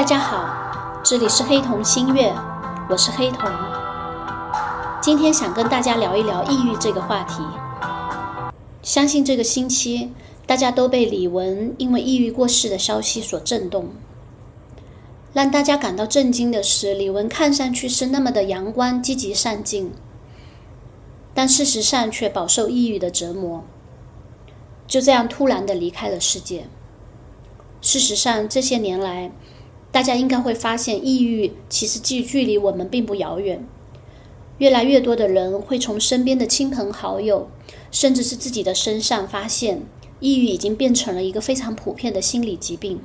[0.00, 2.32] 大家好，这里是黑瞳星月，
[2.88, 3.52] 我是黑瞳。
[5.02, 7.42] 今天想跟大家聊一聊抑郁这个话题。
[8.82, 10.10] 相信这个星期
[10.46, 13.90] 大家都被李玟因为抑郁过世的消息所震动。
[15.34, 19.92] 让大家感到震惊的是，李玟看上去是那么的阳光、积极、上进，
[21.34, 23.62] 但事实上却饱受抑郁的折磨，
[24.86, 26.68] 就这样突然的离开了世界。
[27.82, 29.30] 事实上，这些年来，
[29.92, 33.66] 大家应该会发现，抑郁其实距距离我们并不遥远。
[34.58, 37.48] 越来越多的人会从身边的亲朋好友，
[37.90, 39.82] 甚至是自己的身上发现，
[40.20, 43.00] 抑郁已经变成了一个非常普遍的心理疾病。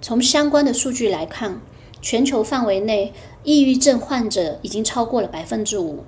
[0.00, 1.60] 从相关的数据来看，
[2.00, 3.12] 全球范围内，
[3.44, 6.04] 抑郁症患者已经超过了百分之五，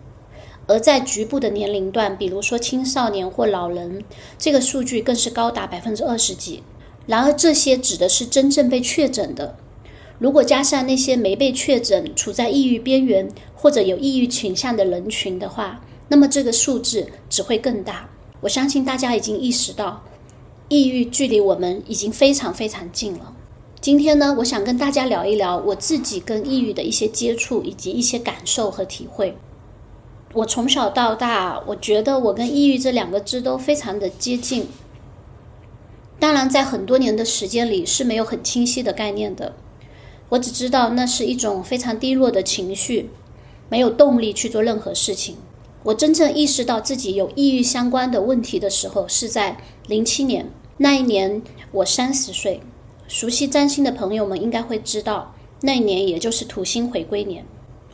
[0.67, 4.03] 而在局部的年龄段，比如说青少年或老人，
[4.39, 6.63] 这个数据更是高达百分之二十几。
[7.09, 9.57] 然而，这些指的是真正被确诊的。
[10.19, 18.11] 如果加上那些没被确诊、处在抑郁边缘或者有抑郁倾向的人群的话，那么这个数字只会更大。
[18.43, 20.05] 我相信大家已经意识到，
[20.69, 23.33] 抑郁距离我们已经非常非常近了。
[23.81, 29.35] 今天呢，我想跟大家聊一聊我自己跟抑郁的一些接触以及一些感受和体会。
[30.35, 34.67] 我从小到大，我觉得我跟抑郁这两个字都非常的接近。
[36.19, 39.55] 当然，在很多年的时间里是没有很清晰的概念的。
[40.31, 43.11] 我只知道那是一种非常低落的情绪，
[43.69, 45.37] 没有动力去做任何事情。
[45.85, 50.51] 我真正意识到自己有抑郁相关的问题的时候，是在零七年。
[50.79, 51.41] 那一年
[51.73, 52.61] 我三十岁。
[53.07, 57.43] 熟悉占星的朋友们应该会知道，那一年也就是土星回归年。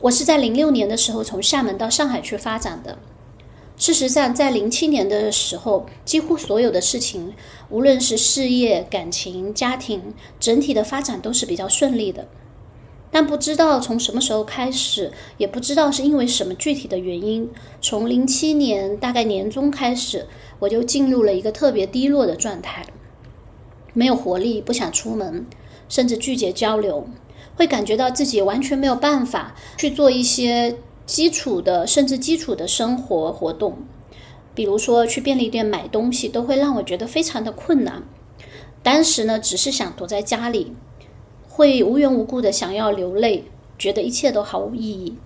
[0.01, 2.97] 我是在零六年的时候从厦门到上海去发展的。
[3.77, 7.33] 事实上，在零七年的时候，几乎所有的事情，
[7.69, 12.27] 无论是事业、感情、家庭，整体的发展都是比较顺利的。
[13.11, 17.49] 但不知道从什么时候开始，也不知道是因为什么具体的原因，
[17.81, 20.25] 从零七年大概年中开始，
[20.59, 22.85] 我就进入了一个特别低落的状态，
[23.93, 25.45] 没有活力，不想出门，
[25.89, 27.09] 甚至拒绝交流，
[27.57, 30.77] 会感觉到自己完全没有办法去做一些。
[31.05, 33.77] 基础的，甚至基础的生活活动，
[34.53, 38.03] 比如说去便利店买东西，都会让我觉得非常的困难。
[38.81, 40.73] 当时呢，只是想躲在家里，
[41.47, 43.43] 会无缘无故的想要流泪，
[43.77, 45.17] 觉得一切都毫无意义。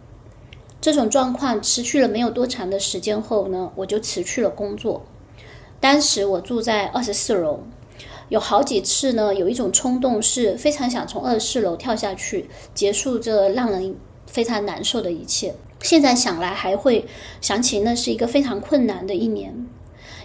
[0.82, 5.02] 这种状况持续了没有多长的时间后呢，我就辞去了工作。
[5.80, 7.62] 当时我住在二十四楼，
[8.28, 13.96] 有好几次呢，有一种冲动是非常想从二十四楼跳下去，结束这让人
[14.26, 15.54] 非常难受的一切。
[15.82, 17.06] 现在想来，还会
[17.42, 19.68] 想起那是一个非常困难的一年。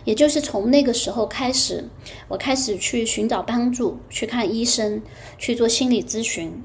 [0.05, 1.89] 也就是从那个时候开始，
[2.29, 5.01] 我开始去寻找帮助，去看医生，
[5.39, 6.63] 去做心理咨询。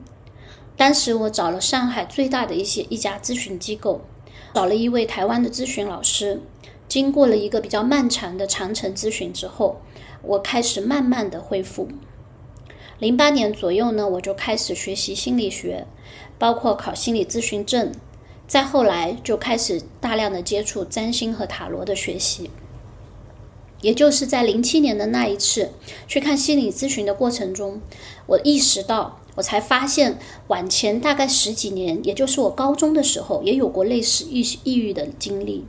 [0.75, 4.01] 当时我找了上海最大的一些一家咨询机构，
[4.53, 6.41] 找了一位台湾的咨询老师。
[6.87, 9.79] 经过了一个比较漫长的长程咨询之后，
[10.21, 11.87] 我开始慢慢的恢复。
[12.97, 15.85] 零八年左右呢，我就开始学习心理学，
[16.37, 17.93] 包括考心理咨询证。
[18.49, 22.49] 再后来就开始大量的接触占星和塔罗的学习，
[23.81, 25.71] 也就是在零七年的那一次
[26.07, 27.79] 去看心理咨询的过程中，
[28.25, 30.17] 我意识到，我才发现
[30.47, 35.63] 往前大概十几年，也就是我高中的时候也有过类似抑抑郁的经历，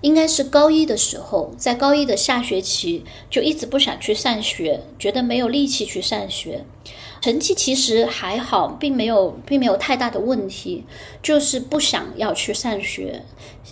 [0.00, 6.64] 应该是高一的时候，在高一的下学期就一直不想去上学，觉得没有力气去上学。
[7.20, 10.84] 成绩其实还好，并没有，并没有太大的问题，
[11.22, 13.24] 就是不想要去上学。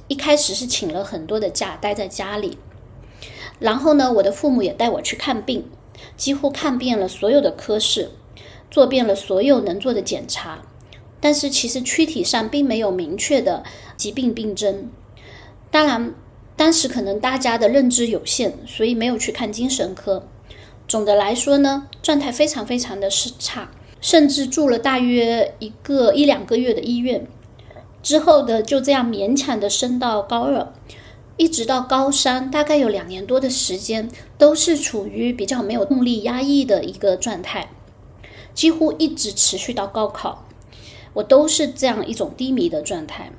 [0.08, 2.58] 一开始是请了很多的假，待在家里。
[3.60, 5.64] 然后呢，我的父母也带我去看病，
[6.16, 8.10] 几乎看遍了所有的科室，
[8.70, 10.62] 做遍了所有能做的检查。
[11.20, 13.62] 但是其实躯体上并没有明确的
[13.96, 14.90] 疾病病征。
[15.70, 16.12] 当然，
[16.56, 20.28] 当时可能大家的认知有限，所以没有去看精神科。
[20.86, 23.70] 总的来说呢，状态非常非常的是差，
[24.00, 27.26] 甚至住了大约一个一两个月的医院，
[28.02, 30.72] 之后的就这样勉强的升到高二，
[31.38, 37.70] 一直到高三，大概有两年多的时间，都是处于比较没有动力、压抑的一个状态，
[38.52, 40.44] 几乎一直持续到高考，
[41.14, 43.32] 我都是这样一种低迷的状态。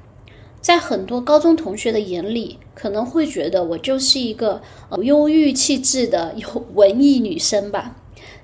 [0.65, 4.59] 在很多高中同学的眼里，可能会觉得我就是一个
[4.89, 7.95] 呃忧郁气质的有文艺女生吧。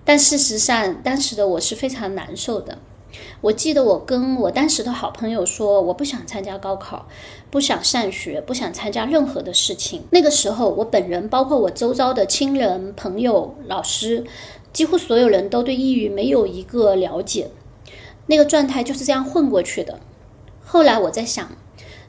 [0.06, 2.78] 但事实上，当时的我是非常难受的。
[3.42, 7.08] 我记得我跟我当时的好朋友说，我不想参加高考，
[7.50, 10.04] 不想上学，不想参加任何的事情。
[10.12, 14.24] 那个时候，我本人包括我周遭的亲人、朋友、老师，
[14.72, 17.50] 几乎所有人都对抑郁没有一个了解，
[18.28, 20.00] 那个状态就是这样混过去的。
[20.64, 21.50] 后来我在想，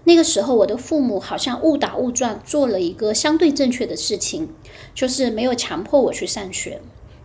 [0.05, 4.49] 那个时候我的父母好像误打误撞做了一个相对正确的事情，
[4.95, 6.81] 就是没有强迫我去上学。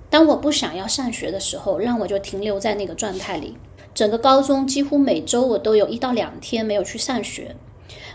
[0.10, 3.56] 当我不想要上学的时候，让我就停留在那个状态里。
[3.94, 7.56] 整个高中几乎每周我都有一到两天没有去上学。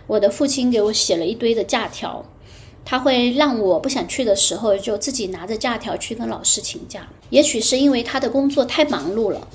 [0.07, 2.25] 我的父亲给我写了一堆的假条。
[2.85, 7.09] 他会让我不想去的时候，就自己拿着假条去跟老师请假。
[7.31, 9.47] 也许是因为他的工作太忙碌了，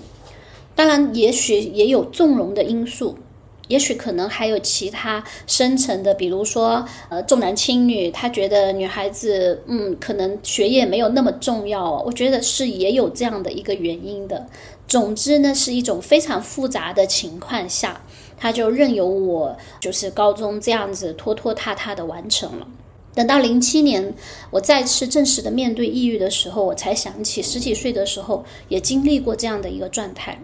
[0.76, 3.18] 当然，也许也有纵容的因素，
[3.68, 12.02] 也许可能还有其他深层的，比如说，呃，重男轻女，他觉得女孩子，嗯，可能学业没有那么重要。
[12.06, 14.48] 我觉得是也有这样的一个原因的。
[14.88, 18.02] 总之呢，是一种非常复杂的情况下，
[18.38, 22.68] 他就任由我就是高中这样子拖拖沓沓的完成了。
[23.14, 24.14] 等到零七年，
[24.52, 30.40] 我再次正式的面对抑郁的时候，我才想起十几岁的时候也经历过这样的一个状态。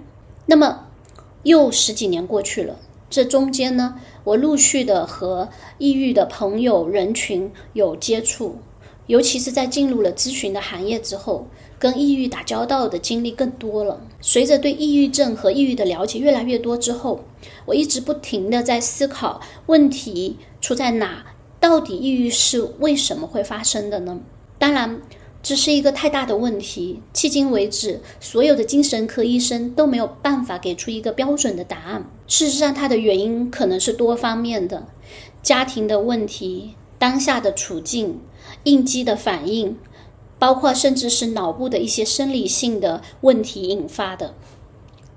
[0.47, 0.87] 那么，
[1.43, 2.75] 又十几年过去了，
[3.13, 3.93] 这中间呢，
[4.23, 8.57] 我陆续的和抑郁的朋友人群有接触，
[9.05, 11.45] 尤其是在进入了咨询的行业之后，
[11.77, 14.01] 跟抑郁打交道的经历更多了。
[14.19, 17.23] 随着对抑郁症和抑郁的了解越来越多之后，
[17.67, 21.23] 我一直不停的在思考问题出在哪。
[21.59, 24.19] 到底抑郁是为什么会发生的呢？
[24.57, 24.99] 当然，
[25.43, 27.01] 这是一个太大的问题。
[27.13, 32.09] 迄今为止，所有的精神科医生都没有办法给出一个标准的答案。
[32.27, 34.87] 事实上，它的原因可能是多方面的：
[35.41, 38.21] 家庭的问题、当下的处境、
[38.63, 39.77] 应激的反应，
[40.39, 44.35] 包括甚至是脑部的一些生理性的问题引发的。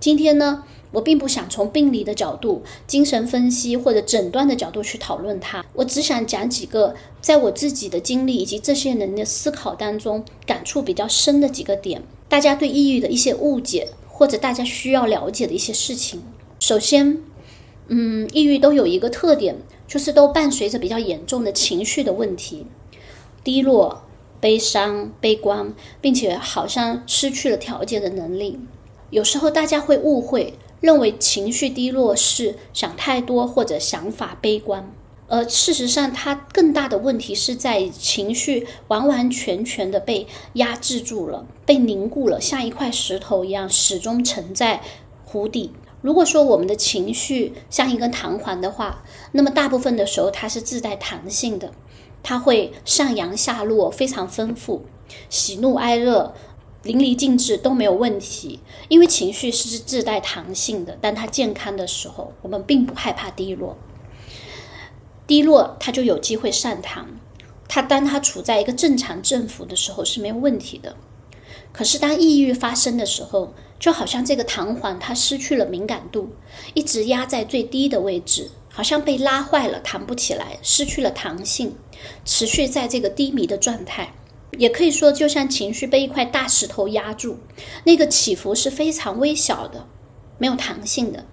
[0.00, 0.64] 今天呢？
[0.96, 5.62] 我并不想从病理的角度、精神分析或者诊断的角度去讨论它。
[5.74, 16.22] 我只想讲几个在我自己的经历以及这些人的思考当中感触比较深的几个点，大家对抑郁的一些误解，或者大家需要了解的一些事情。
[16.58, 17.18] 首先，
[17.88, 19.54] 嗯，抑郁都有一个特点，
[19.86, 22.64] 就是都伴随着比较严重的情绪的问题，
[23.44, 24.02] 低落、
[24.40, 28.58] 悲伤、悲观，并且好像失去了调节的能力。
[29.10, 30.54] 有时候大家会误会。
[30.80, 34.92] 认为情绪低落是想太多或者想法悲观，
[35.26, 44.82] 而事实上，它更大的问题是在情绪完完全全的被压制住了，被凝固了，像一块石头一样始终沉在
[45.24, 45.72] 湖底。
[46.02, 49.02] 如果说我们的情绪像一根弹簧的话，
[49.32, 51.72] 那么大部分的时候它是自带弹性的，
[52.22, 54.82] 它会上扬下落，非常丰富，
[55.28, 56.34] 喜怒哀乐。
[56.86, 60.96] 淋漓尽致都没有问题，因为情绪是自带弹性的。
[61.00, 63.76] 当它健康的时候，我们并不害怕低落。
[65.26, 67.20] 低落它就有机会上弹，
[67.68, 70.96] 它当它处在一个正常振幅的时候是没有问题的。
[71.72, 76.30] 可是当抑郁发生的时候，就好像这个弹簧它失去了敏感度，
[76.72, 81.74] 一直压在最低的位置，好像被拉坏了，弹不起来，失去了弹性，
[82.24, 84.14] 持续在这个低迷的状态。
[84.58, 87.38] 也可以说，就像情绪被一块大石头压住，
[87.84, 89.86] 那个起伏是非常微小的，
[90.38, 91.24] 没有弹性的。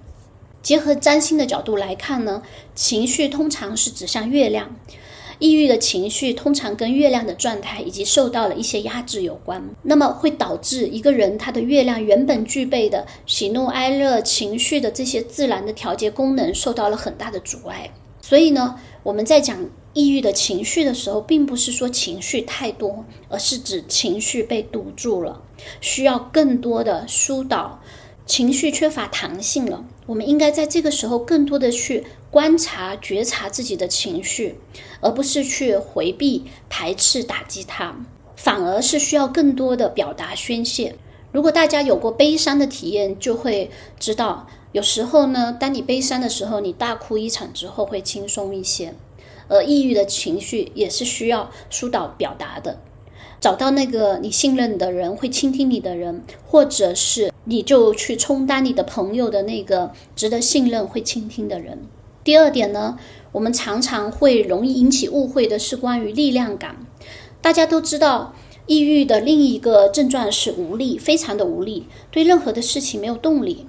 [0.61, 2.41] 结合占星的角度来看呢，
[2.75, 4.75] 情绪通常是指向月亮，
[5.39, 17.89] 抑郁的情绪通常跟月亮的状态以及受到了一些压制有关，那么会导致一个人他的月亮原本具备的喜怒哀乐情绪的这些自然的调节功能受到了很大的阻碍。
[18.21, 19.57] 所以呢，我们在讲。
[19.93, 25.41] 抑郁的情绪的时候，并不是说情绪太多，而是指情绪被堵住了，
[25.81, 27.79] 需要更多的疏导，
[28.25, 29.85] 情绪缺乏弹性了。
[30.07, 34.55] 我们应该在这个时候更多的去观察、觉察自己的情绪，
[34.99, 37.95] 而不是去回避、排斥、打击它，
[38.35, 40.95] 反而是需要更多的表达、宣泄。
[41.31, 43.69] 如果大家有过悲伤的体验，就会
[43.99, 48.93] 知道，有时候呢，当你悲伤的时候，你大哭一场之后会轻松一些。
[49.53, 52.79] 而抑郁的情绪也是需要疏导表达的，
[53.39, 61.83] 找到那个你信任的人，会倾听你的人，或者是你就去充当你的朋友的那个值得信任、会倾听的人。
[62.23, 62.97] 第二点呢，
[63.31, 66.85] 我们常常会容易引起误会的是关于力量感。
[67.41, 68.33] 大家都知道，
[68.65, 73.67] 抑郁的另一个症状是无力，非常的无力，对任何的事情没有动力。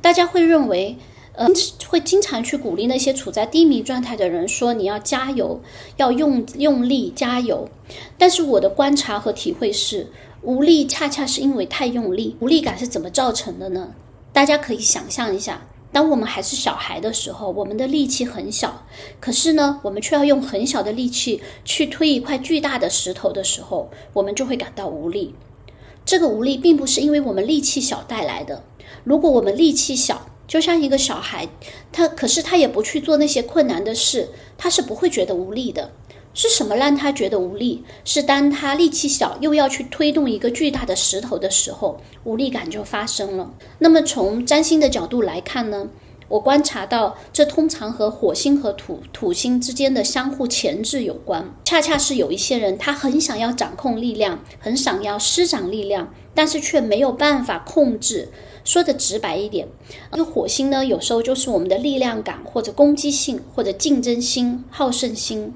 [0.00, 0.96] 大家会认为。
[1.36, 1.46] 呃，
[1.88, 5.60] 会经常去鼓励那些处在低迷状态的人，说你要加油，
[5.98, 7.68] 要用用力加油。
[8.16, 10.08] 但是我的观察和体会是，
[10.40, 12.36] 无力恰恰是因为太用力。
[12.40, 13.92] 无力感是怎么造成的呢？
[14.32, 18.84] 大家可以想象一下，当我们还是小孩的时候，我们的力气很小，
[19.20, 25.34] 可是呢，我们却要用很小的力气去推一块巨大的石头的时候，我们就会感到无力。
[26.04, 28.62] 这个无力并不是因为我们力气小带来的。
[29.04, 31.48] 如果我们力气小，就像一个小孩，
[31.92, 35.90] 他可是他也不去做那些困难的事，他是不会觉得无力的。
[36.34, 37.82] 是什么让他觉得无力？
[38.04, 43.54] 是当他力气小又要去推动一个巨大的石头的时候，无力感就发生了。
[43.78, 45.88] 那么从占星的角度来看呢？
[46.28, 51.54] 我观察到，这通常和火星和土土星之间的相互钳制有关。
[51.64, 58.28] 恰恰是有一些人，他很想要掌控力量，很想要施展力量，但是却没有办法控制。
[58.66, 59.66] 说的直白一点，
[60.10, 65.54] 这个火星呢，有时候就是我们的力量感，或者攻击性，或者竞争心、好胜心。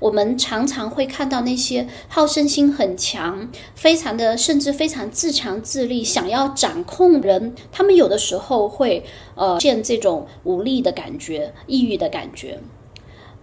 [0.00, 7.54] 我们常常会看到那些好胜心很强、非常的，甚至非常自强自立，想要掌控人。
[7.70, 9.04] 他们有的时候会
[9.36, 12.58] 呃，现这种无力的感觉、抑郁的感觉。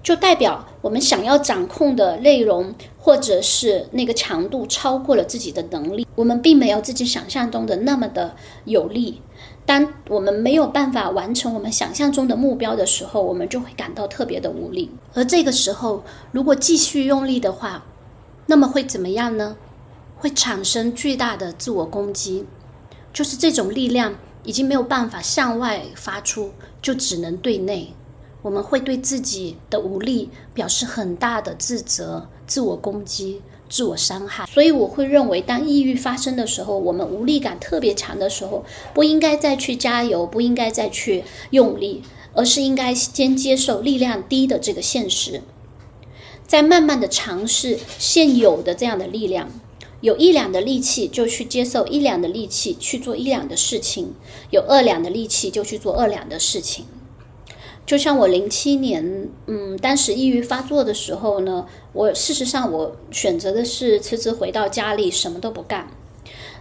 [0.04, 2.74] 就代表我们想要掌控的内容，
[3.08, 8.36] 或者是那个强度超过了自己的能力，我们并没有自己想象中的那么的
[8.66, 9.22] 有力。
[9.66, 14.92] 当我们没有办法完成我们想象中的目标的时候，我们就会感到特别的无力。
[15.14, 17.86] 而这个时候，如果继续用力的话，
[18.46, 19.56] 那么会怎么样呢？
[20.18, 22.46] 会产生巨大的自我攻击，
[23.14, 27.94] 就是这种力量已经没有办法向外发出，就只能对内。
[28.42, 38.64] 我们会对自己的无力表示很大的自责、自我攻击、自我伤害，所以我会认为，当抑郁发生的时候，我们无力感特别强的时候，
[38.94, 42.02] 不应该再去加油，不应该再去用力，
[42.34, 45.44] 而是应该先接受力量低的这个现实，
[46.48, 49.52] 再慢慢的尝试现有的这样的力量，
[50.00, 54.14] 有一两的力气就去接受一两的力气去做一两的事情，
[54.52, 56.86] 有二两的力气就去做二两的事情。
[57.88, 65.88] 就像我零七年，嗯，当时抑郁发作的时候呢，我事实上我选择的是辞职回到家里，什么都不干，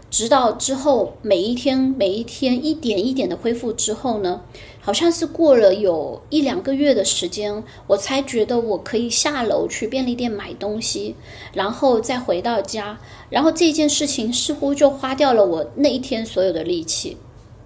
[0.08, 4.40] 直到之后每一天每一天一点一点的恢复之后呢，
[4.80, 11.16] 好像是过了有一两个月的时间，我才觉得我可以下楼去便利店买东西，
[11.52, 12.96] 然后再回到家，
[13.30, 17.16] 然后这件事情似乎就花掉了我那一天所有的力气。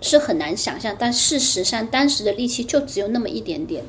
[0.01, 3.85] 是很难想象，但事实上，当时的力气就只有那么一点点，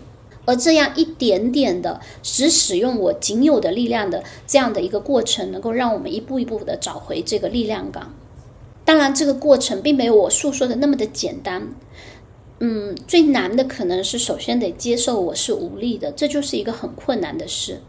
[0.46, 8.12] 而这样一点点的只使用我仅有的力量的这样的一个过程，能够让我们一步一步的找回这个力量感。
[8.84, 11.68] 当然，这个过程并没有我诉说的那么的简单。
[12.60, 17.80] 嗯，最难的可能是首先得接受我是无力的，这就是一个很困难的事。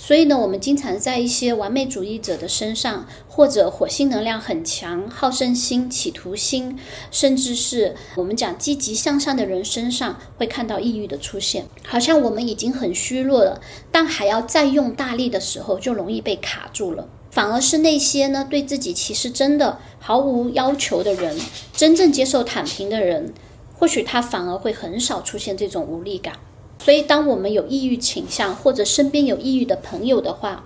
[0.00, 6.78] 所以呢，我们经常在一些完美主义者的身上，或者火星能量很强、好胜心、企图心，
[7.10, 11.66] 甚至是我们讲积极向上的人身上，会看到抑郁的出现。
[11.84, 17.08] 好像我们已经很虚弱了，但还要再用大力的时候，就容易被卡住了。
[17.32, 21.36] 反而是那些呢，对自己其实真的毫无要求的人，
[21.72, 23.34] 真正接受躺平的人，
[23.76, 26.34] 或许他反而会很少出现这种无力感。
[26.78, 30.64] 所以，当我们有抑郁倾向，或者身边有抑郁的朋友的话，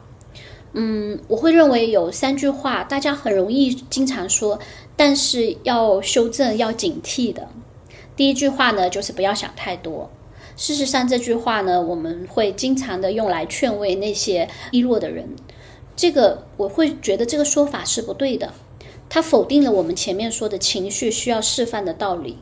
[0.75, 4.59] 嗯，我会认为有三句话，大家很容易经常说，
[4.97, 7.49] 但是要修正、要警惕的。
[8.15, 10.11] 第一句话呢，就是不要想太多。
[10.57, 15.35] 事实上，这句话呢，我们会经常的用来劝慰那些低落的人。
[15.97, 18.53] 这个我会觉得这个说法是不对的，
[19.09, 22.39] 它否定了我们前面说的情绪需要释放的道理。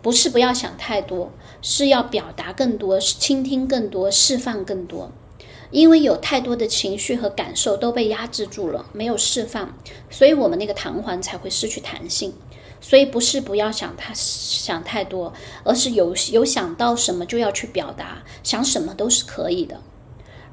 [0.00, 5.10] 不是不要想太多，是要表达更多，倾听更多，释放更多。
[5.70, 9.76] 因为有太多的情绪和感受都被压制住了，没有释放，
[10.08, 12.32] 所以我们那个弹簧才会失去弹性。
[12.80, 15.32] 所以不是不要想太想太多，
[15.64, 19.78] 而是有有想到什么就要去表达，想什么都是可以的。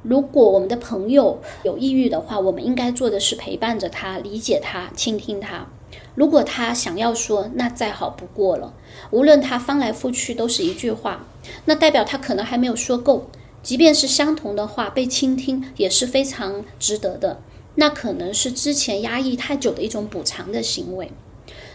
[0.02, 5.68] 如果我们的朋友有抑郁的话，我们应该做的是陪伴着他，理解他，倾听他。
[6.14, 8.74] 如果他想要说，那再好不过了。
[9.12, 11.28] 无论他翻来覆去都是一句话，
[11.66, 13.30] 那代表他可能还没有说够。
[13.62, 17.42] 即便是相同的话，被倾听也是非常值得的。
[17.76, 21.12] 那可能是之前压抑太久的一种补偿的行为。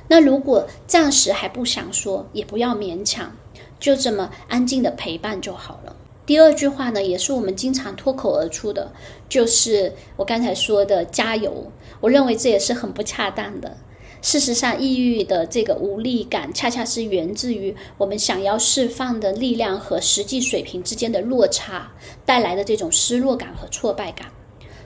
[0.09, 3.37] 那如果暂时还不想说，也不要勉强，
[3.79, 5.95] 就这么安静的陪伴就好了。
[6.25, 8.93] 第二句话呢，也是我们经常脱口而出的，
[9.29, 11.71] 就是我刚才说的“加油”。
[12.01, 13.77] 我认为这也是很不恰当的。
[14.23, 21.91] 事实上，抑郁的这个无力感，恰恰是源自于我们想要释放的力量和实际水平之间的落差
[22.27, 24.29] 带来的这种失落感和挫败感。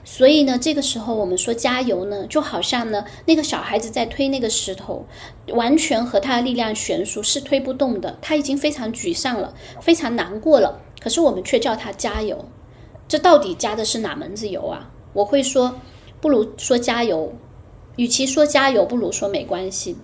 [0.05, 5.05] 所以呢，这个时候我们说加油呢，就好像呢那个小孩子在推那个石头，
[5.47, 8.17] 完全和他的力量悬殊，是推不动的。
[8.21, 10.79] 他已经非常沮丧了，非常难过了。
[11.01, 12.45] 可是我们却叫他加油，
[13.07, 14.89] 这到底加的是哪门子油啊？
[15.11, 15.75] 我会说，
[16.21, 17.33] 不如说加油。
[17.95, 19.95] 与其说加油，不如说没关系。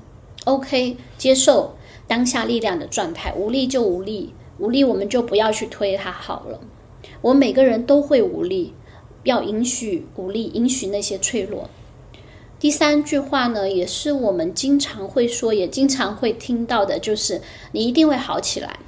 [0.45, 1.75] OK，接受
[2.07, 6.59] 当下力量的状态，无力就无力，无力我们就不要去推它好了。
[7.21, 8.73] 我们每个人都会无力，
[9.23, 11.69] 要允许无力，允许那些脆弱。
[12.59, 18.79] 第三句话呢，也是我们经常会说，也经常会听到的，就是你一定会好起来。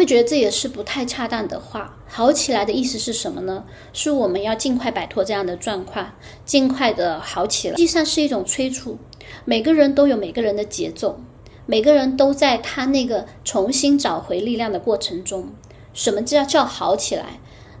[0.00, 1.94] 会觉得这也是不太恰当的话。
[2.08, 3.64] 好起来的意思是什么呢？
[3.92, 6.14] 是我们要尽快摆脱这样的状况，
[6.46, 7.74] 尽快的好起来。
[7.74, 8.96] 实际上是一种催促。
[9.44, 11.20] 每个人都有每个人的节奏，
[11.66, 15.52] 每个人都在他那个重新找回力量的过程中。
[15.92, 17.38] 什么叫叫好起来？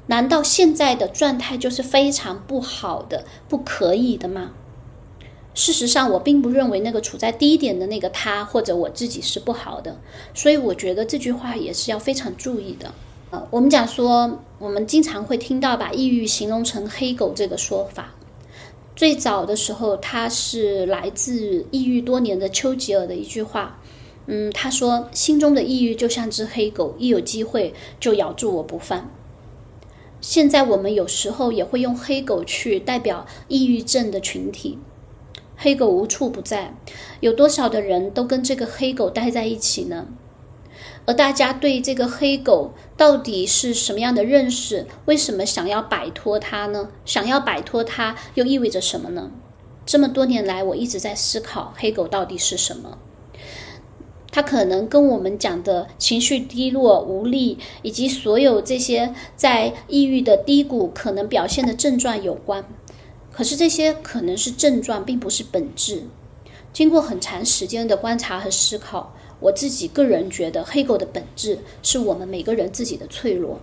[0.08, 4.52] 难道现在的状态就是非常不好的、不可以的吗？
[5.54, 10.00] 事实上，我并不认为那个处在低点的那个他或者我自己是不好的，
[10.32, 12.94] 所以我觉得这句话也是要非常注意的。
[13.30, 18.14] 呃，我们讲说，我们经常会听到把抑郁形容成“黑狗”这个说法。
[18.96, 23.78] 最早的时候，它是来自抑郁多年的丘吉尔的一句话。
[24.26, 29.10] 嗯，他说：“心中的抑郁就像只黑狗，一有机会就咬住我不放。”
[30.20, 34.78] 现在我们有时候也会用黑狗去代表抑郁症的群体。
[35.62, 36.74] 黑狗无处不在，
[37.20, 40.06] 有多少的人都跟这个黑狗待在一起呢？
[41.04, 44.86] 而大家对这个黑狗到底是什么样的认识？
[45.04, 46.88] 为什么想要摆脱它呢？
[47.04, 49.30] 想要摆脱它又意味着什么呢？
[49.84, 52.96] 这么多年来，我一直在思考黑狗到底是什么。
[54.32, 62.64] 它可能跟我们讲的情绪低落、无力，以及所有这些在抑郁的低谷可能表现的症状有关。
[63.32, 66.02] 可是这些可能是症状，并不是本质。
[66.72, 73.60] 经过很长时间的观察和思考，我自己个人觉得，黑狗的本质是我们每个人自己的脆弱。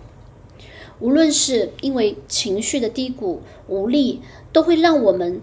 [1.00, 4.20] 无论是因为情绪的低谷、无力，
[4.52, 5.40] 都会让我们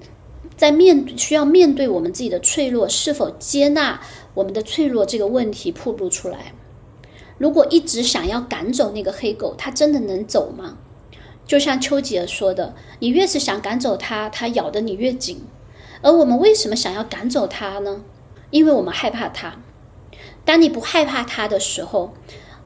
[0.57, 4.01] 在面需要面对我们自己的脆弱，是否接纳
[4.33, 6.53] 我们的脆弱这个问题暴露出来。
[7.37, 10.77] 如果一直想要赶走那个黑狗，它真的能走吗？
[11.45, 15.43] 就像丘吉尔说的：“你越是想赶走它，它咬得你越紧。”
[16.01, 18.03] 而我们为什么想要赶走它呢？
[18.51, 19.59] 因为我们害怕它。
[20.43, 22.13] 当你不害怕它的时候，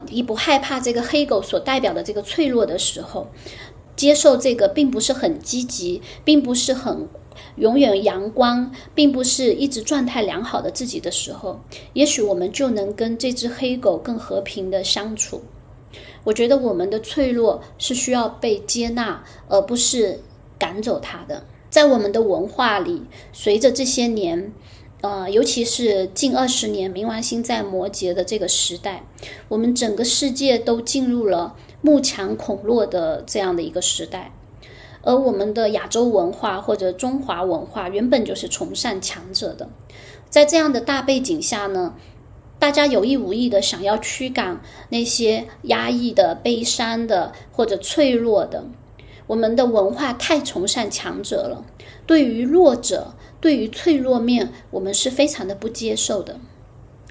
[0.06, 3.28] 你不害怕这个黑狗所代表的这个脆弱的时候，
[3.96, 7.08] 接受这个并不是很积极，并不是很
[7.56, 11.60] 永远阳光，并不是一直状态良好的自己的时候，
[11.92, 15.42] 也许我们就能跟这只黑狗更和平的相处。
[16.24, 20.20] 我觉得我们的脆弱是需要被接纳，而不是
[20.58, 21.44] 赶走它的。
[21.70, 23.02] 在我们的文化里，
[23.32, 24.52] 随着这些年，
[25.00, 29.04] 呃，尤其是近二十年冥王星在摩羯的这个时代，
[29.48, 34.32] 我们整个世界都进入了慕强恐弱的这样的一个时代。
[35.02, 39.68] 而我们的亚洲文化或者中华文化原本就是崇尚强者的，
[40.28, 41.94] 在这样的大背景下呢？
[42.60, 48.64] 大家有意无意的想要驱赶那些压抑的、悲伤的或者脆弱的。
[49.26, 51.64] 我们的文化太崇尚强者了，
[52.06, 56.38] 对于弱者、对于脆弱面，我们是非常的不接受的。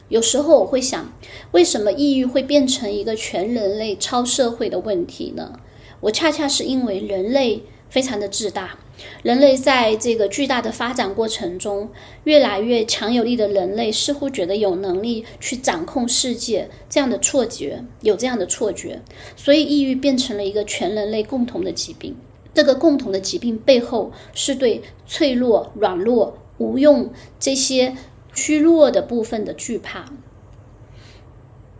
[0.09, 1.11] 有时候我会想，
[1.51, 5.53] 为什么抑郁会变成一个全人类、超社会的问题呢？
[6.01, 8.77] 我恰恰是因为人类非常的自大。
[9.23, 11.89] 人类在这个巨大的发展过程中，
[12.23, 19.01] 越来越强有力的人类似乎觉得有能力去掌控世界，这样的错觉，有这样的错觉，
[19.35, 22.15] 所以抑郁变成了一个全人类共同的疾病。
[22.53, 27.95] 这个共同的疾病背后是对脆弱、软弱、无用这些
[28.33, 30.05] 虚弱的部分的惧怕。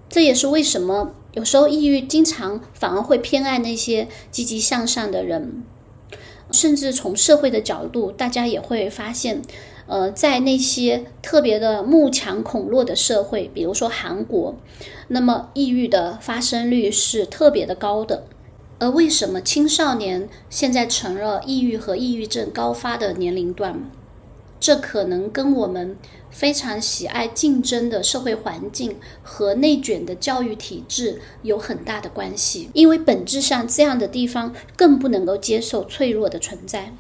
[0.08, 5.64] 这也是为什么有时候抑郁经常反而会偏爱那些积极向上的人。
[6.52, 9.42] 甚至从社会的角度，大家也会发现，
[9.88, 14.56] 呃，在那些特别的慕强恐弱的社会，比如说韩国，
[15.10, 18.24] 那么抑郁的发生率是特别的高的。
[18.80, 23.92] 而为什么青少年现在成了抑郁和抑郁症高发的年龄段？
[24.60, 25.96] 这可能跟我们
[26.30, 36.94] 非常喜爱竞争的社会环境和内卷的教育体制有很大的关系，因为本质上这样的地方更不能够接受脆弱的存在。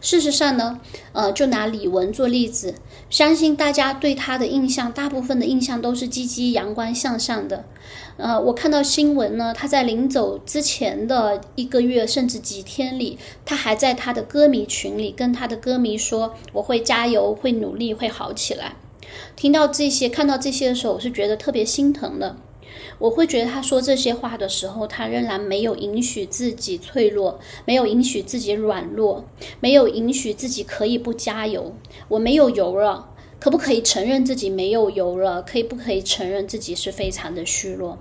[0.00, 0.80] 事实上呢，
[1.12, 2.74] 呃，就拿李玟做例子，
[3.10, 7.64] 相信大家对她的印象，大部分的印象都是积极、阳光、向上的。
[8.16, 18.74] 呃，我看到新闻呢，她在临走之前的一个月甚至几天里，他还在他的歌迷群里跟他的歌迷说：“我会加油，会努力，会好起来。”
[19.36, 22.36] 听到这些，看到这些的时候，我是觉得特别心疼的。
[23.00, 29.24] 我会觉得他说这些话的时候，他仍然没有允许自己脆弱，没有允许自己软弱，
[29.58, 31.74] 没有允许自己可以不加油。
[32.08, 33.08] 我没有油了，
[33.40, 35.42] 可不可以承认自己没有油了？
[35.42, 37.98] 可以不可以承认自己是非常的虚弱？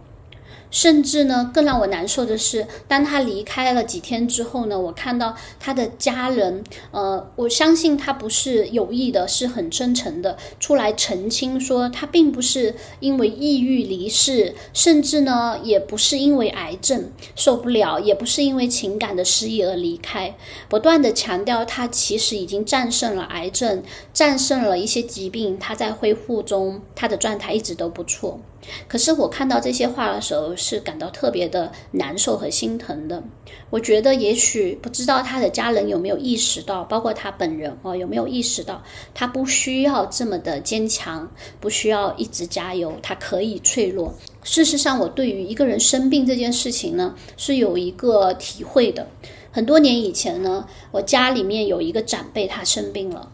[0.71, 20.35] 甚至呢，更让我难受的是，当他离开了几天之后呢，我看到他的家人，呃，我相信他不是有意的，是很真诚的出来澄清说，他并不是因为抑郁离世，甚至呢，也不是因为癌症受不了，也不是因为情感的失意而离开，
[20.67, 23.81] 不断的强调他其实已经战胜了癌症，
[24.13, 28.39] 战胜了一些疾病，他在恢复中，他的状态一直都不错。
[28.87, 33.23] 可是我看到这些话的时候，是感到特别的难受和心疼的。
[33.69, 44.13] 我觉得，也许不知道他的家人有没有意识到，包括他本人哦，有没有意识到，他不需要这么的坚强，不需要一直加油，他可以脆弱。
[44.43, 49.07] 事实上，我对于一个人生病这件事情呢，是有一个体会的。
[49.51, 53.31] 很多年以前呢，我家里面有一个长辈，他生病了。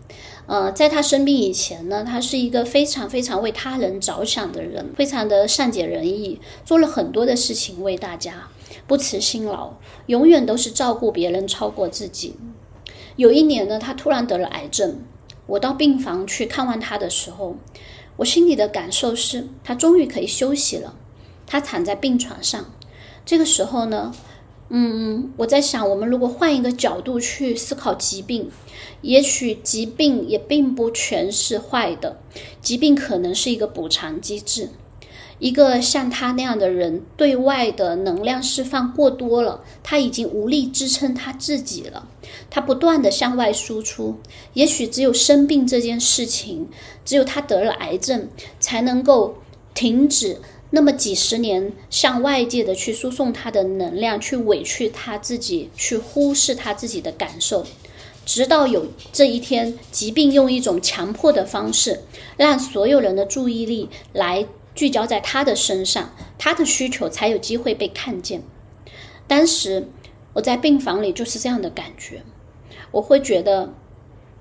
[0.48, 8.48] 呃，在他生病以前呢，他是一个非常非常为他人着想的人，非常的善解人意，做了很多的事情为大家，
[8.86, 9.74] 不辞辛劳，
[10.06, 12.36] 永远都是照顾别人超过自己。
[13.16, 15.00] 有一年呢，他突然得了癌症，
[15.48, 17.56] 我到病房去看望他的时候，
[18.18, 20.96] 我心里的感受是他终于可以休息了，
[21.48, 22.66] 他躺在病床上。
[23.26, 24.14] 这个时候呢，
[24.70, 28.50] 嗯，我在想，我们如果换一个角度去思考疾病。
[29.02, 32.18] 也许疾病也并不全是坏的，
[32.64, 34.70] 疾病可能是一个补偿机制。
[35.38, 42.08] 一个像他那样的人，对外的能量释放过多了，他已经无力支撑他自己了。
[42.50, 44.16] 他不断的向外输出，
[44.54, 46.68] 也许只有生病这件事情，
[47.04, 48.28] 只有他得了癌症，
[48.60, 49.36] 才能够
[49.76, 50.40] 停止
[50.72, 57.66] 那么几十年向外界的去输送他的能量，去委屈他自己，去忽视他自己的感受。
[58.26, 62.02] 直到有这一天，疾病用一种强迫的方式，
[62.38, 68.42] 让所有人的注意力来聚焦在他的身上，他的需求才有机会被看见。
[69.28, 69.88] 当时
[70.34, 72.24] 我在病房里就是这样的感觉，
[72.92, 73.74] 我会觉得，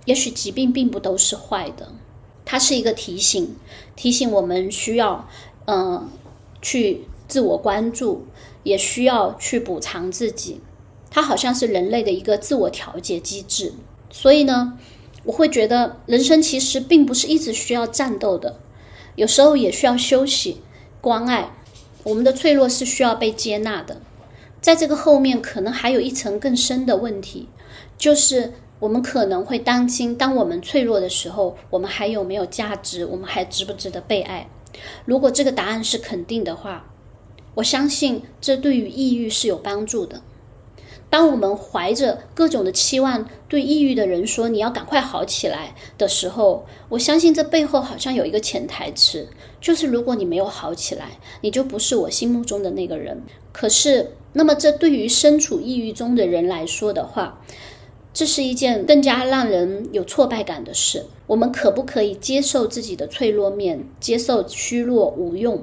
[0.06, 1.92] 也许疾病并不都是坏的，
[2.46, 3.54] 它是一个提醒，
[3.94, 5.28] 提醒我们需要，
[5.66, 6.09] 嗯，
[6.61, 8.27] 去自我关注，
[8.62, 10.61] 也需要去补偿自己。
[11.11, 13.72] 它好像是人类的一个自我调节机制，
[14.11, 14.77] 所以呢，
[15.22, 18.59] 我会觉得人生其实并不是一直需要战斗的，
[19.14, 20.61] 有时候也需要休息、
[21.00, 21.50] 关爱。
[22.03, 24.00] 我们的脆弱是需要被接纳的。
[24.61, 27.48] 在这个后面，可能还有一层更深的问题，
[27.96, 33.07] 就是我们可能会担心，当我们脆弱的时候，我们还有没有价值？
[33.07, 34.48] 我们还值不值得被爱？
[35.04, 36.90] 如果这个答案是肯定的话，
[37.54, 40.22] 我相信这对于抑郁是有帮助的。
[41.10, 49.28] 当我们怀着各种的期望对抑郁的人说“你要赶快好起来”的时候，我相信这背后好像有一个潜台词，
[49.60, 51.10] 就是如果你没有好起来，
[51.42, 53.22] 你就不是我心目中的那个人。
[53.52, 57.40] 可是，那么这对于身处抑郁中的人来说的话，
[58.14, 61.05] 这是一件更加让人有挫败感的事。
[61.27, 65.62] 我们可不可以接受自己的脆弱面，接受虚弱无用？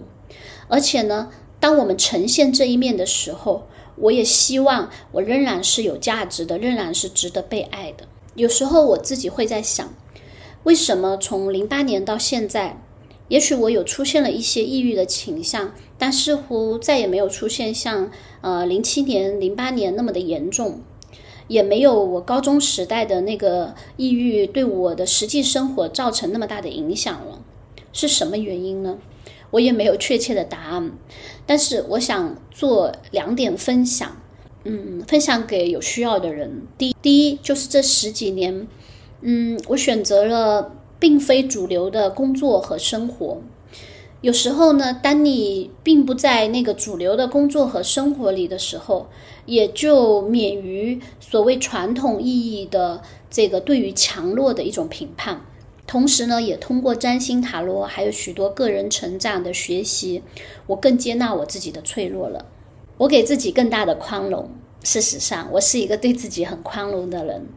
[0.67, 1.29] 而且呢，
[1.61, 8.05] 当我们呈现这一面的时候，我也希望我仍然是有价值的，仍然是值得被爱的。
[8.35, 9.93] 有时候我自己会在想，
[10.63, 12.81] 为什么从零八年到现在，
[13.29, 18.11] 也许我有出现了一些抑郁的倾向，但似乎再也没有出现像
[18.41, 20.81] 呃零七年、零八年那么的严重，
[21.51, 27.41] 也没有我高中时代的那个抑郁对我的实际生活造成那么大的影响了。
[27.91, 28.97] 是什么原因呢？
[29.49, 30.93] 我也没有确切的答案。
[31.45, 34.15] 但是我想做两点分享，
[34.63, 36.61] 嗯，分享给有需要的人。
[36.77, 38.65] 第第一就是这十几年，
[39.19, 43.41] 嗯，我选择了并非主流的工作和生活。
[44.21, 49.07] 有时候呢，当你并不在那个主流的工作和生活里的时候，
[49.47, 55.41] 也就免于所谓传统意义的这个对于强弱的一种评判。
[55.87, 60.21] 同时呢，也通过占星塔罗，还有许多个人成长的学习，
[60.67, 62.45] 我更接纳我自己的脆弱了。
[62.99, 64.51] 我给自己更大的宽容。
[64.83, 67.47] 事实上，我是一个对自己很宽容的人。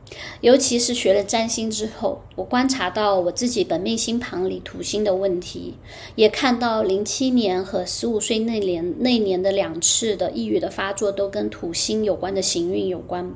[0.42, 5.74] 尤其是学了占星之后，我观察到我自己本命星盘里土星的问题，
[6.16, 13.34] 也看到零七年和十五岁那年那年的两次的抑郁的发作都跟土星有关的行运有关。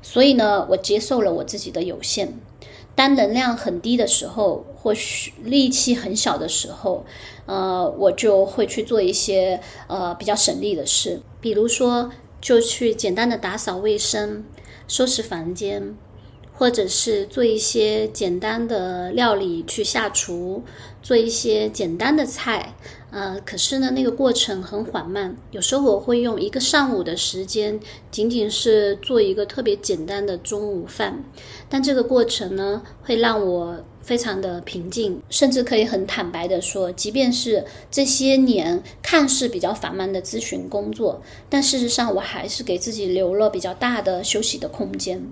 [0.00, 2.32] 所以呢，我接受了我自己的有限。
[2.94, 7.04] 当能量很低的时候，或许力气很小的时候，
[7.46, 12.08] 呃，我就会去做一些呃比较省力的事，比如说
[12.44, 14.44] 就去简单的打扫卫生、
[14.86, 15.96] 收拾房间，
[16.52, 20.62] 或者是做一些简单的料理去下厨，
[21.02, 22.74] 做一些简单的菜。
[23.10, 25.34] 呃，可是呢，那个过程很缓慢。
[25.52, 27.80] 有时候我会用一个上午的时间，
[28.10, 31.24] 仅仅是做一个特别简单的中午饭，
[31.70, 45.22] 但这个过程呢，会让我非常的平静，甚至可以很坦白的说，即便是这些年看似比较繁忙的咨询工作，但事实上我还是给自己留了比较大的休息的空间。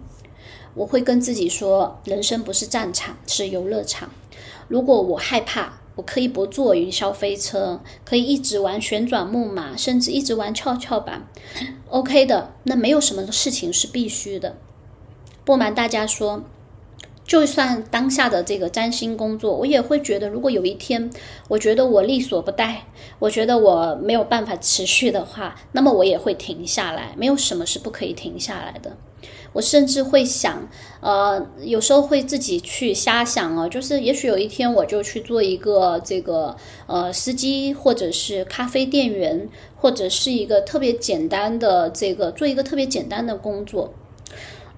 [0.74, 4.10] 我会跟自己说，人生不是战场，是游乐场。
[4.68, 11.28] 如果我害怕，我可以不坐云霄飞车，可以一直玩旋转木马，甚至一直玩跷跷板
[11.90, 12.54] ，OK 的。
[12.64, 14.56] 那没有什么事情是必须的。
[15.44, 16.42] 不瞒大家说，
[17.24, 21.10] 就算当下的这个占星工作，我也会觉得，如果有一天
[21.48, 22.84] 我觉得我力所不逮，
[23.18, 27.14] 我觉得我没有办法持续的话，那么我也会停下来。
[27.16, 28.96] 没有什么是不可以停下来的。
[29.52, 30.68] 我甚至会想，
[31.00, 36.56] 呃，有时候会自己去瞎想啊，就是也许有一天我就去做一个这个
[36.86, 43.92] 呃司机，或者是咖啡店员，或者是一个特别简单的这个做一个特别简单的工作。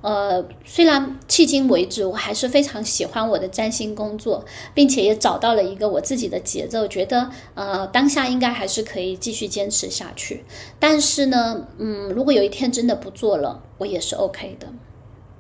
[0.05, 10.45] 呃，虽然迄今为止我还是非常喜欢我的占星工作，并且也找到了一个我自己的节奏，觉得呃当下应该还是可以继续坚持下去。
[10.79, 14.69] 但是呢，嗯，如果有一天真的不做了，我也是 OK 的。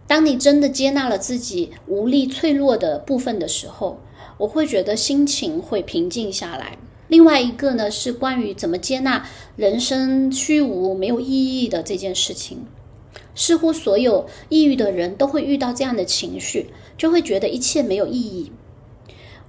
[0.07, 4.00] 当你真的接纳了自己无力、脆弱的部分的时候，
[4.38, 6.79] 我会觉得心情会平静下来。
[7.09, 12.64] 另外一个呢，是关于怎么接纳人生虚无、没有意义的这件事情。
[13.35, 18.53] 似乎所有抑郁的人都会遇到这样的情绪，就会觉得一切没有意义。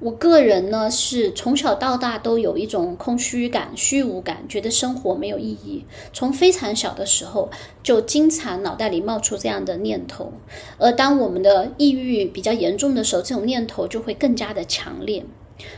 [0.02, 5.86] 我个人呢是从小到大都有一种空虚感、虚无感，觉得生活没有意义。
[6.12, 7.50] 从非常小的时候
[7.82, 10.34] 就经常脑袋里冒出这样的念头，
[10.78, 15.26] 而当我们的抑郁比较严重的时候，这种念头就会更加的强烈。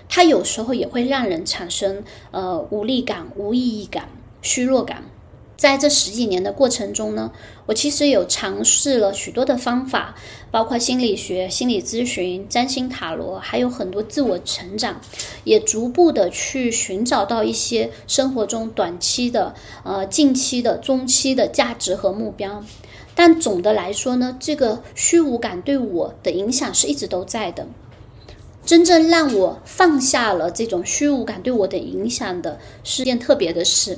[0.10, 4.10] 它有时候也会让人产生呃无力感、无意义感、
[4.41, 5.04] 虚弱感。
[5.56, 7.32] 在这十几年的过程中呢，
[7.67, 10.15] 我其实有尝试了许多的方法，
[10.49, 14.99] 包括心理学、心理咨询、占星塔罗，还有很多自我成长，
[15.43, 19.53] 也逐步的去寻找到一些生活中短期的、
[19.84, 22.63] 呃近期的、中期的价值和目标。
[23.13, 27.67] 但总的来说呢，这个虚无感对我的影响是一直都在的。
[28.65, 33.97] 真正让我放下了这种虚无感对我的影响的是件特别的事。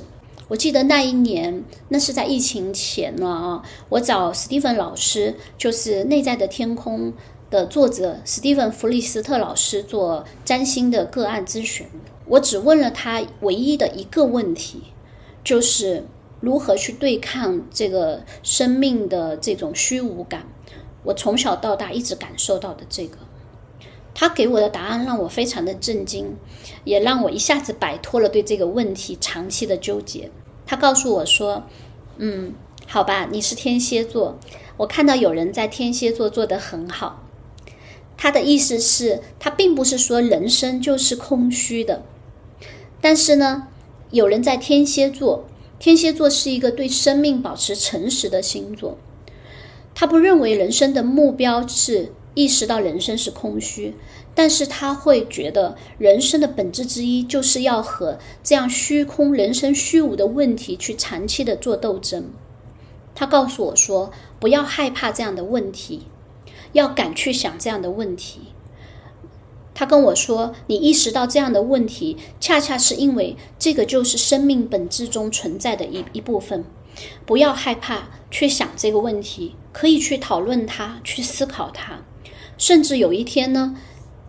[0.50, 3.62] 我记得那一年，那是在疫情前了啊。
[3.88, 7.12] 我找史蒂芬老师，就是《内在的天空》
[7.50, 11.86] 的作者史蒂芬·弗里斯特老师做占星的个案咨询。
[12.26, 14.82] 我只问了他唯一的一个问题，
[15.44, 16.04] 就是
[16.40, 20.48] 如何去对抗这个生命的这种虚无感。
[21.04, 23.18] 我从小到大一直感受到的这个，
[24.14, 26.36] 他给我的答案让我非常的震惊，
[26.84, 30.30] 也让我一下子摆脱了对这个问题长期的纠结。
[30.66, 31.64] 他告诉我说
[32.18, 32.52] ：“嗯，
[32.86, 34.38] 好吧，你是天蝎座。
[34.76, 37.22] 我看到有人在天蝎座做得很好。
[38.16, 42.02] 他的意思是，他并不是说人生就是空虚的。
[43.00, 43.68] 但是呢，
[44.10, 45.44] 有人在天蝎座，
[45.78, 48.98] 天蝎座是一个对生命保持诚实的星座。
[49.94, 53.94] 他不认为人生的目标是意识到人生是空虚。”
[54.34, 62.30] 但是他会觉得，人生的本质之一就是要和这样虚空、人生虚无的问题去长期的做斗争。
[63.12, 66.06] 他告诉我说：“不要害怕这样的问题，
[66.72, 68.52] 要敢去想这样的问题。”
[69.74, 76.64] 他跟我说：“你意识到这样的问题，恰恰是因为这个就是生命本质中存在的一一部分。
[77.26, 82.02] 不要害怕去想这个问题，可以去讨论它，去思考它，
[82.60, 83.74] 甚至有一天呢。”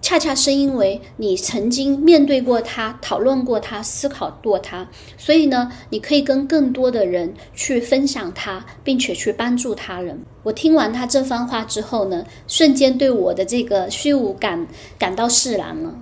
[0.02, 10.26] 恰恰是因为你曾经面对过他、讨论过他、思考过他，所以呢，你可以跟更多的人去分享他，并且去帮助他人。
[10.42, 14.66] 我听完他这番话之后呢，瞬间对我的这个虚无感
[14.98, 15.96] 感到释然了。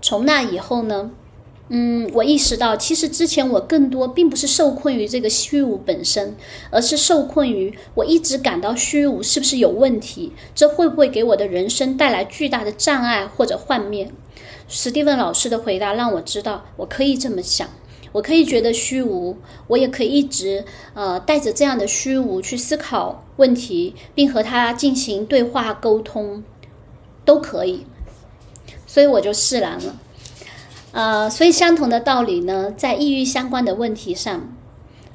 [0.00, 1.10] 从那以后呢。
[1.68, 6.36] 嗯，我意识到，其实之前我更多并不是受困于这个虚无本身，
[6.70, 10.30] 而是受困于我一直感到虚无是不是有问题？
[10.54, 14.10] 这会不会给我的人生带来巨大的障碍或者幻灭？
[14.68, 17.66] 史蒂芬老师的回答让我知道，我可以这么想，
[18.12, 19.34] 我可以觉得虚无，
[19.66, 26.44] 我也可以一直呃带着这样的虚无去思考问题，并和他进行对话沟通，
[27.24, 27.86] 都可以。
[28.86, 29.96] 所以我就释然了。
[30.94, 34.56] 呃，所以相同的道理呢，在抑郁相关的问题上，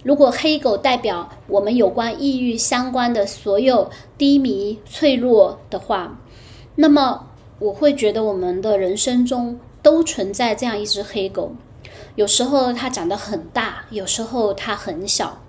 [0.03, 6.19] 如果黑狗代表我们有关抑郁相关的所有低迷、脆弱的话，
[6.75, 7.27] 那么
[7.59, 11.53] 我会觉得我们的人生中都存在这样一只黑狗。
[12.15, 15.41] 有时候它长得很大，有时候它很小。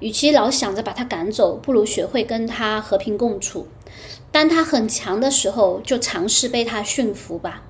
[0.00, 3.68] 与其老想着把它赶走，不如学会跟它和平共处。
[4.32, 7.62] 当它很强的时候，就尝试被它驯服吧。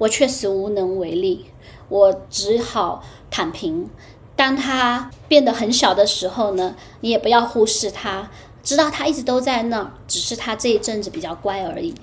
[0.00, 1.44] 我确实无能为力，
[1.90, 3.90] 我只好躺平。
[4.34, 8.30] 当他变得很小的时候呢，你也不要忽视他，
[8.62, 11.94] 知道他一直都在那儿，只是他这一阵子比较乖而已。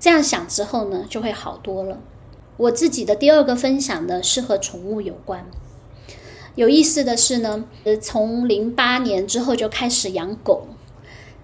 [0.00, 1.98] 这样想之后呢，就会好多了。
[2.56, 5.46] 我自己的第二个分享呢，是和宠物有关。
[6.54, 10.66] 有意思的是呢，呃，从零八年之后就开始养狗。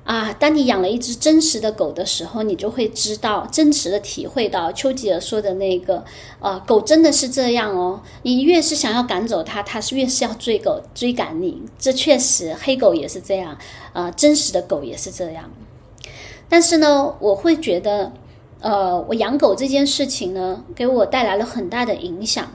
[0.09, 6.03] 啊，当你养了一只真实的狗的时候，你就会知道，真实的体会到丘吉尔说的那个，
[6.40, 8.01] 呃，狗真的是这样哦。
[8.23, 11.61] 你越是想要赶走它，它是越是要追狗追赶你。
[11.79, 13.59] 这确实，黑狗也是这样，
[13.92, 15.44] 呃，真实的狗也是这样。
[16.49, 18.11] 但是呢，我会觉得，
[18.61, 22.51] 呃，我养狗这件事情呢，给我带来了很大的影响。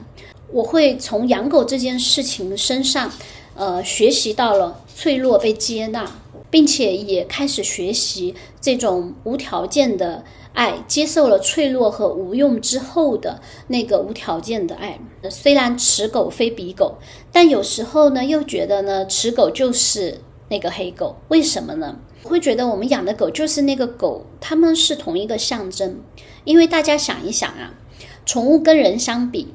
[0.50, 3.08] 我会从养狗这件事情身上，
[3.54, 6.10] 呃，学习到了脆弱被接纳。
[6.54, 14.96] 并且也开始学习这种无条件的爱，接受了脆弱和无用之后的那个无条件的爱。
[15.28, 16.96] 虽然持狗非彼狗，
[17.32, 21.16] 但有时候呢，又觉得呢，持狗就是那个黑狗。
[21.26, 21.98] 为什么呢？
[22.22, 25.98] 会觉得我们养的狗就是那个狗，它们是同一个象征。
[26.44, 27.74] 因为大家想一想啊，
[28.24, 29.52] 宠物跟人相比，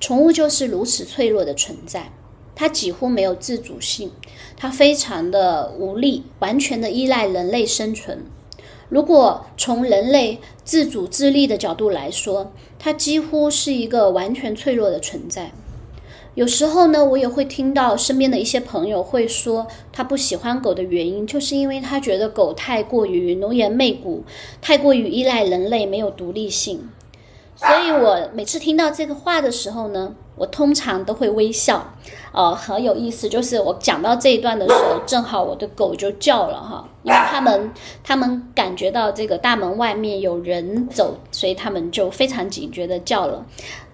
[0.00, 2.10] 宠物就是如此脆弱的存在。
[2.54, 4.10] 它几乎没有自主性，
[4.56, 8.24] 它非常的无力，完全的依赖人类生存。
[8.88, 15.52] 如果从人类自主自立的角度来说，它几乎是一个完全脆弱的存在。
[16.34, 24.22] 有时候呢，我也会听到身边的一些朋友会说，他不喜欢狗的原因，就是因为他觉得狗太过于浓颜媚骨，
[24.62, 26.88] 太过于依赖人类，没有独立性。
[27.56, 31.86] 所以我每次听到这个话的时候呢，我通常都会微笑，
[32.32, 33.28] 呃，很有意思。
[33.28, 37.70] 就是我讲到这一段的时候，正好我的狗就叫了哈，因为他们
[38.02, 43.44] 他们感觉到这个大门外面有人走，所以他们就非常警觉的叫了，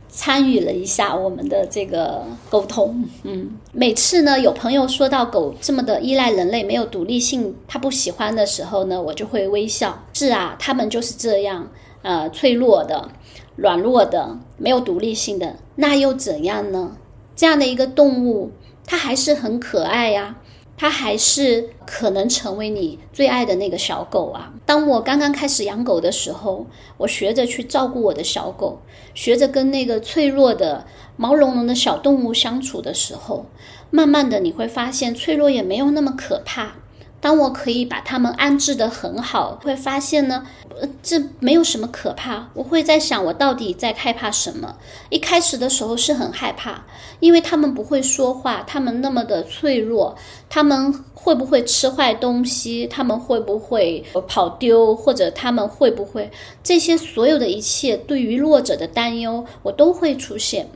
[0.08, 3.04] 参与了一下我们的这个沟通。
[3.24, 10.00] 嗯，每次呢有朋友说到狗这么的依赖人类，没有独立性，他不喜欢的时候呢，我就会微笑。
[10.12, 11.68] 是啊，他们就是这样，
[12.02, 13.08] 呃，脆弱的。
[13.56, 16.96] 软弱的、没有独立性的，那又怎样呢？
[17.34, 18.52] 这样的一个动物，
[18.86, 20.36] 它还是很可爱呀，
[20.76, 24.52] 它还是可能成为你最爱的那个小狗啊。
[24.64, 26.66] 当我刚刚开始养狗的时候，
[26.98, 28.80] 我学着去照顾我的小狗，
[29.14, 33.46] 学着跟那个脆弱的毛茸茸的小动物相处的时候，
[33.90, 36.74] 慢慢的你会发现，脆弱也没有那么可怕。
[37.18, 40.46] 当我可以把它们安置的很好，会发现呢，
[40.80, 42.46] 呃，这没有什么可怕。
[42.52, 44.76] 我会在想，我到底在害怕什么？
[45.08, 46.84] 一开始的时候是很害怕，
[47.18, 50.14] 因为他们不会说话，他们那么的脆弱，
[50.48, 52.86] 他们会不会吃坏东西？
[52.86, 54.94] 他们会不会跑丢？
[54.94, 56.30] 或者他们会不会
[56.62, 60.68] 这些所有的一切对于弱者的担忧，我都会出现。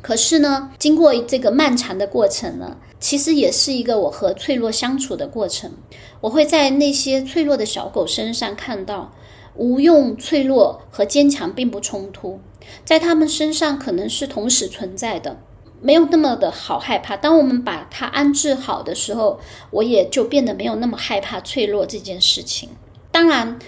[0.00, 2.76] 可是呢，经过这个漫长的过程呢。
[3.00, 5.72] 其实也是一个我和脆弱相处的过程。
[6.20, 9.12] 我会在那些脆弱的小狗身上看到，
[9.54, 12.40] 无用、脆弱和坚强并不冲突，
[12.84, 15.40] 在它们身上可能是同时存在的，
[15.80, 17.16] 没有那么的好害怕。
[17.16, 19.38] 当我们把它安置好的时候，
[19.70, 22.70] 我也就变得没有那么害怕脆弱这件事情。
[23.12, 23.58] 当然，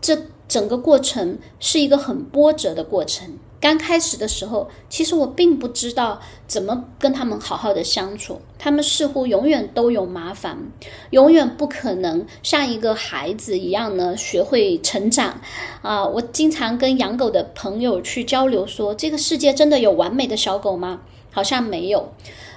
[0.00, 3.38] 这整个过程是一个很波折的过程。
[3.60, 8.40] 刚开始的时候，其实我并不知道怎么跟他们好好的相处。
[8.56, 10.56] 他们似乎永远都有麻烦，
[11.10, 15.40] 永远不可能像一个孩子一样呢学会成长。
[15.82, 21.00] 啊，我经常跟养狗的朋友去交流，说这个世界真的有完美的小狗吗？
[21.32, 22.12] 好像没有。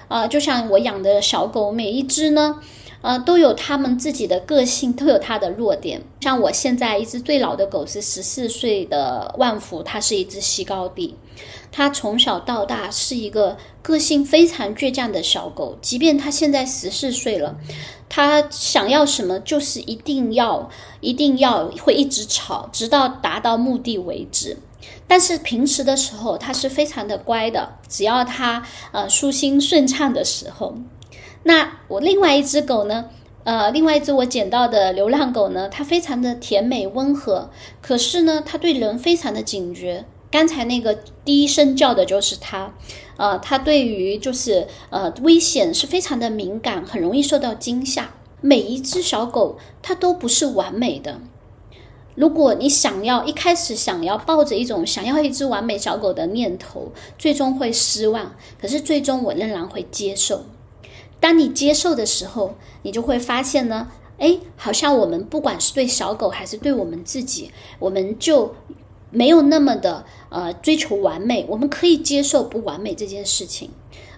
[0.07, 2.59] 啊，就像我养的小狗，每一只呢。
[3.01, 6.01] 呃，都有他们自己的个性，都有它的弱点。
[6.21, 11.15] 像我现在一只最老的狗是十四岁的万福，它是一只西高地。
[11.71, 17.57] 它从小到大是一个个性非常倔强的小狗，即便它现在十四岁了，
[18.07, 24.57] 它想要什么就是一定要，一定要会一直吵，直到达到目的为止。
[25.07, 30.75] 但是平时的时候，它是非常的乖的，只要它呃舒心顺畅的时候。
[31.43, 33.05] 那我另外一只狗呢？
[33.43, 35.67] 呃，另外一只我捡到的流浪狗呢？
[35.67, 37.49] 它非常的甜美温和，
[37.81, 40.93] 可是呢，它对人非常的警觉，刚才那个
[41.25, 42.71] 第一声叫的就是它，
[43.17, 48.11] 呃，它对于就是呃危险是非常的敏感，很容易受到惊吓。
[48.41, 51.19] 每一只小狗它都不是完美的。
[52.13, 58.35] 如果你想要一开始想要抱着一种想要一只完美小狗的念头，最终会失望。
[58.59, 60.45] 可是最终我仍然会接受。
[61.22, 68.53] 当你接受的时候，你就会发现呢，哎，好像我们不管是对小狗还是对我们自己，我们就
[69.11, 73.69] 没有那么的呃追求完美，我们可以接受不完美这件事情。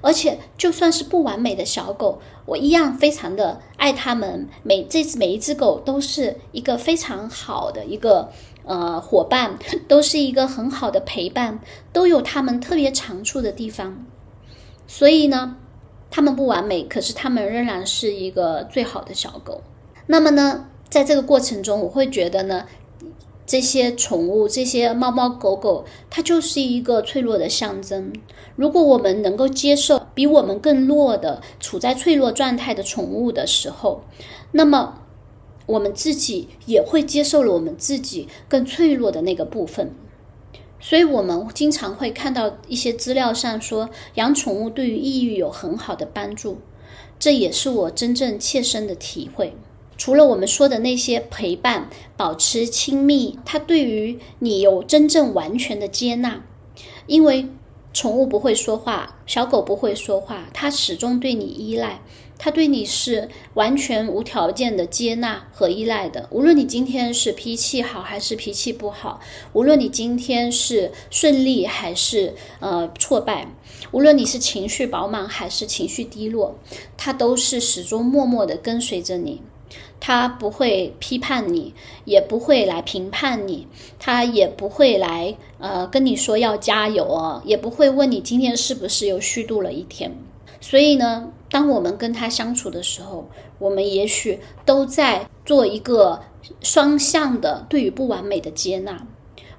[0.02, 4.50] 而且就算是不完美的小狗，我一样非常的爱它们。
[4.62, 8.30] 每这次每一只狗都是一个非常好的一个
[8.66, 11.62] 呃伙伴， 都是一个很好的陪伴，
[11.94, 14.06] 都有它们特别长处的地方。
[14.88, 15.56] 所以呢，
[16.16, 19.64] 它们不完美，可是它们仍然是一个最好的小狗。
[20.06, 22.68] 那么呢，在这个过程中，我会觉得呢。
[23.46, 28.14] 这些宠物，这些猫猫狗狗，它就是一个脆弱的象征。
[28.56, 34.02] 如果我们能够接受比我们更弱的、处在脆弱状态的宠物的时候，
[34.54, 35.02] 那么
[35.66, 39.92] 我们自己也会接受了我们自己更脆弱的那个部分。
[40.86, 46.58] 所以，我们经常会看到一些资料上说，养宠物对于抑郁有很好的帮助。
[47.18, 49.56] 这也是我真正切身的体会。
[49.98, 56.44] 除了我们说的那些陪伴、保持亲密，它对于你有真正完全的接纳，
[57.08, 57.48] 因为
[57.94, 62.02] 宠物不会说话，小狗不会说话，它始终对你依赖，
[62.38, 66.28] 他对你是完全无条件的接纳和依赖的。
[66.32, 69.20] 无论你今天是脾气好还是脾气不好，
[69.54, 73.48] 无论你今天是顺利还是呃挫败，
[73.92, 76.56] 无论你是情绪饱满还是情绪低落，
[76.98, 79.42] 他都是始终默默的跟随着你。
[80.06, 81.74] 他不会批判你，
[82.04, 83.66] 也不会来评判你，
[83.98, 90.14] 他也不会来呃跟你说要加油哦，也不会问你今天是不是又虚度了一天。
[90.60, 93.30] 所以呢，当我们跟他相处的时候，
[93.60, 96.20] 我们也许都在做一个
[96.62, 99.06] 双向的对于不完美的接纳。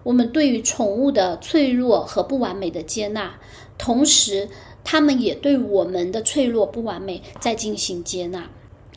[0.02, 3.32] 我们对于宠物的脆弱和不完美的接纳，
[3.78, 4.48] 同时
[4.82, 8.50] 他们也对我们的脆弱不完美在进行接纳。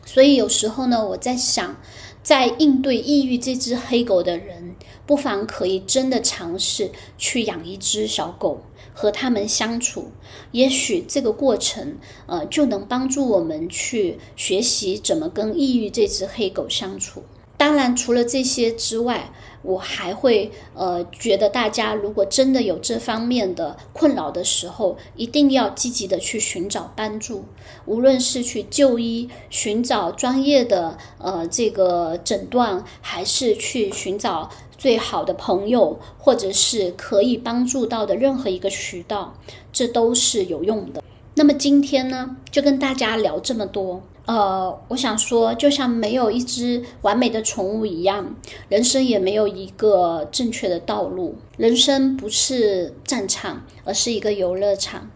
[0.03, 1.75] 所以有时候呢，我在想，
[2.23, 4.75] 在应对抑郁这只黑狗的人，
[5.05, 6.89] 不妨可以真的尝试
[7.19, 8.59] 去养一只小狗，
[8.97, 10.09] 和它们相处。
[10.51, 17.21] 也许这个过程，呃，就能帮助我们去学习怎么跟抑郁这只黑狗相处。
[17.57, 19.31] 当然，除了这些之外，
[19.63, 27.45] 我还会呃觉得大家如果真的有这方面的困扰的时候，一定要积极的去寻找帮助，
[27.85, 39.33] 无论是去就医、寻找专业的呃这个诊断，还是去寻找最好的朋友，或者是可以帮助到的任何一个渠道，
[39.73, 41.03] 这都是有用的。
[41.35, 44.01] 那么今天呢，就跟大家聊这么多。
[44.25, 48.35] 呃，我想说，就像没有一只完美的宠物一样，
[48.67, 51.35] 人生也没有一个正确的道路。
[51.57, 55.09] 人生不是战场，而是一个游乐场。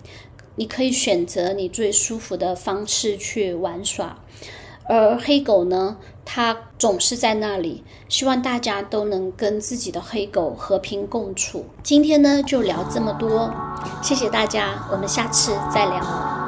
[0.55, 4.17] 你可以选择你最舒服的方式去玩耍。
[4.91, 7.83] 而黑狗呢，它总是在那里。
[8.09, 11.65] 希望大家都能跟自己的黑狗和平共处。
[11.81, 13.49] 今天呢，就聊这么多，
[14.01, 16.40] 谢谢大家，我们下次再聊。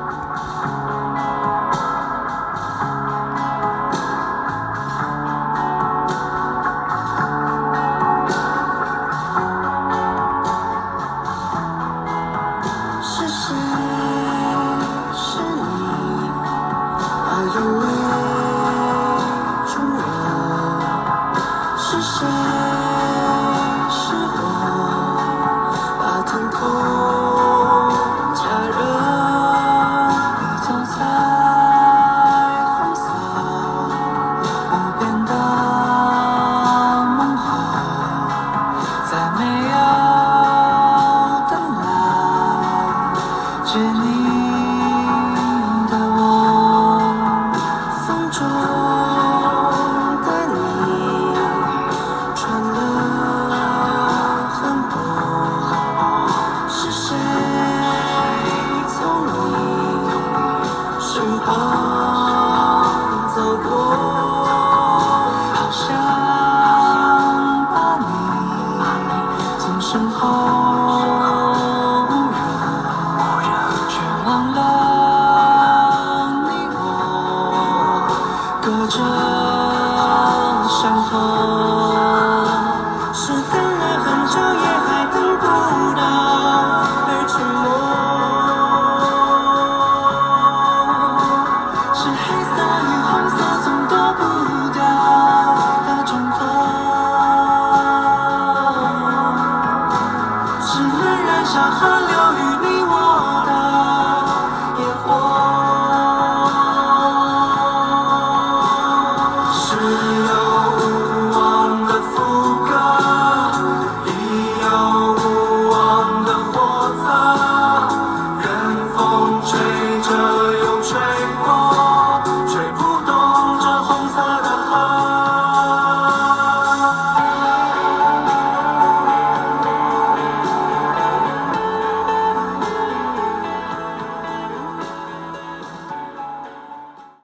[61.86, 62.23] Oh.